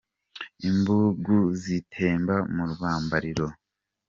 Imbugu 0.69 1.37
zitemba 1.63 2.35
mu 2.55 2.63
rwambariro. 2.71 3.47